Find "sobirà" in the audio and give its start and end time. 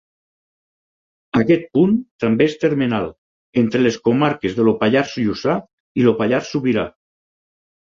6.57-6.91